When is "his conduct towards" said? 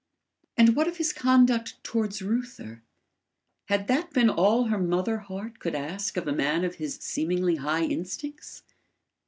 0.97-2.23